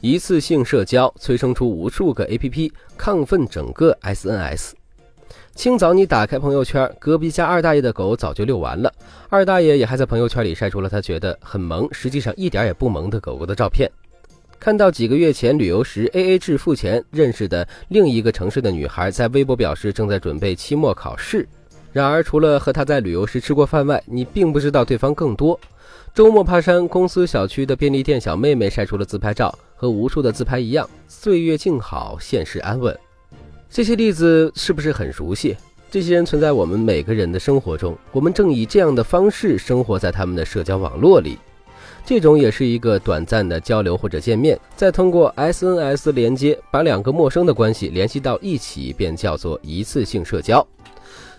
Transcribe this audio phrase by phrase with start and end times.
[0.00, 4.70] 一次性社交催生出无数个 APP，亢奋整个 SNS。
[5.54, 8.90] 清早你打开朋友圈，隔壁家二大爷的狗早就遛完了，
[9.28, 13.90] 二大爷也还在朋友圈里晒出了他觉得很萌，实际上一点也不萌的狗狗的照片。
[14.58, 21.46] 看到几个月前旅游时 AA 制付钱认识的另一个城市的女孩在微博表示正在准备期末考试。
[21.92, 25.58] 然而，除了和他在旅游时吃过饭外，你并不知道对方更多。
[26.14, 32.94] 周末爬山，公司小区的便利店小妹妹晒出了自拍照，和无数的自拍一样，岁月静好，现实安稳。
[33.70, 35.56] 这些例子是不是很熟悉？
[35.90, 41.38] 这些人存在我们每个人的生活中，我们正以这样的方式生活在他们的社交网络里。
[42.04, 50.66] 这种也是一个短暂的交流或者见面，再通过 SNS 连接把两个陌生的关系联系到一起，便叫做一次性社交。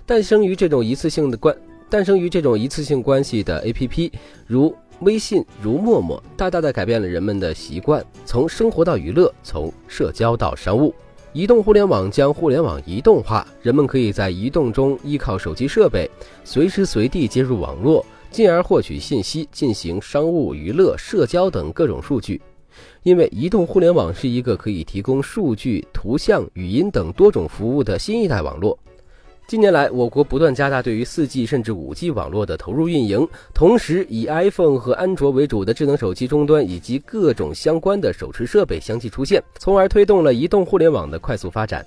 [0.04, 1.56] 诞生于这种一次性的关，
[1.92, 4.12] 诞生于这种一次性关系的 APP，
[4.48, 10.94] 如微信、如陌陌，大大的改变了人们的习惯，从生活到娱乐，从社交到商务。
[11.34, 16.10] 移动互联网将互联网移动化，人们可以在移动中依靠手机设备，
[16.44, 22.40] 随时随地接入网络，进而获取信息，进行商务、娱乐、社交等各种数据。
[23.02, 28.78] 因为移动互联网是一个可以提供数据、图像、语音等多种服务的新一代网络。
[29.52, 41.86] 近年来，我国不断加大对于 4G 甚至 5G 网络的投入运营，同时以 iPhone 和安卓为主的智能手机终端以及各种相关的手持设备相继出现，从而推动了移动互联网的快速发展。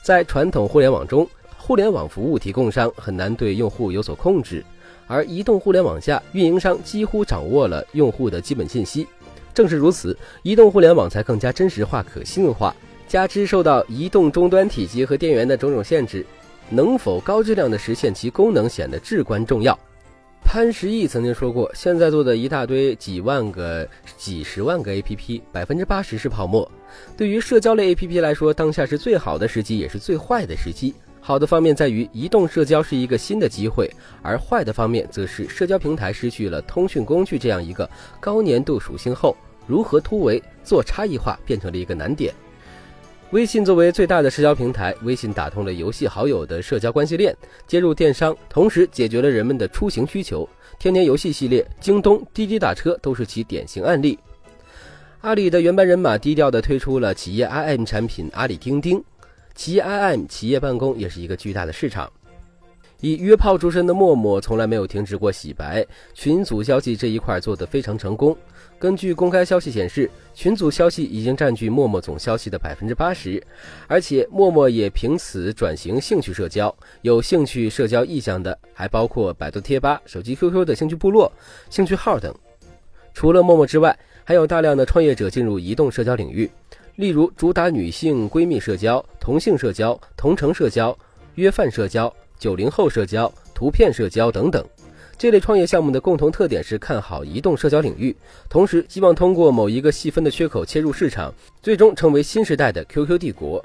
[0.00, 4.64] 在传统互联网中，互联网服务提供商很难对用户有所控制，
[5.08, 9.04] 而移动互联网下，运营商几乎掌握了用户的基本信息。
[9.52, 12.72] 正是如此，移动互联网才更加真实化、可信化。
[13.08, 16.24] 加之受到移动终端体积和电源的种种限制。
[16.70, 19.78] 能否高质量的实现其功能显得至关重要。
[20.44, 23.86] 潘石屹曾经说过：“现在做的一大堆几万个、
[24.16, 26.70] 几十万个 APP，百分之八十是泡沫。
[27.16, 30.94] 对于社交类 APP 来说，当下是最好的时机，也是最坏的时机。
[31.20, 33.90] 好的方面在于移动社交是一个新的机会，
[34.22, 37.90] 而坏的方面则是社交平台失去了通讯工具这样一个
[38.20, 39.36] 高粘度属性后，
[39.66, 42.32] 如何突围、做差异化变成了一个难点。”
[43.32, 50.48] 微信作为最大的社交平台，微信打通了游戏好友的社交关系链，接入电商，同时解决了人们的出行需求。
[50.78, 54.16] 天天游戏系列、京东、滴滴打车都是其典型案例。
[55.22, 59.02] 阿里的原班人马低调地推出了企业 IM 产品阿里钉钉，
[59.56, 62.08] 企业 IM 企业办公也是一个巨大的市场。
[63.00, 68.36] 以约炮出身的陌陌从来没有停止过洗白，群组消息这一块做得非常成功。
[68.78, 73.42] 根据公开消息显示，群组消息已经占据陌陌总消息的百分之八十，
[73.86, 76.74] 而且陌陌也凭此转型兴趣社交。
[77.02, 81.30] 有兴趣社交意向的还包括百度贴吧、手机 QQ 的兴趣部落、
[81.70, 82.34] 兴趣号等。
[83.14, 86.50] 除了陌陌之外，还有大量的创业者进入移动社交领域，
[86.96, 90.96] 例如主打女性闺蜜社交、同性社交、同城社交、
[91.36, 92.14] 约饭社交。
[92.38, 94.64] 九零后社交、图片社交等等，
[95.18, 98.14] 这类创业项目的共同特点是看好移动社交领域，
[98.48, 101.32] 同时希望通过某一个细分的缺口切入市场，
[101.62, 103.64] 最终成为新时代的 QQ 帝国。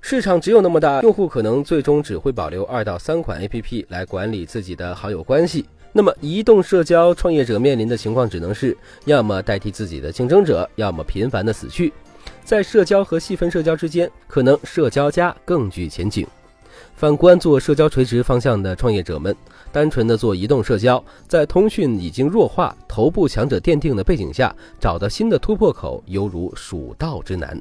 [0.00, 5.66] 市场只有那么大，用户可能最终只会保留二到三款 APP 来管理自己的好友关系。
[5.92, 11.92] 那么，移动社交创业者面临的情况只能是要么代替自己的竞争者，要么频繁的死去。
[12.44, 16.26] 在社交和细分社交之间，可能社交加更具前景。
[16.94, 19.34] 反观做社交垂直方向的创业者们，
[19.70, 27.60] 单纯的做移动社交，在通讯已经弱化、头部强者奠定的背景下，找到新的突破口，犹如蜀道之难。